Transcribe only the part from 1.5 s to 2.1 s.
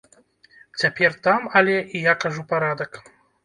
але, і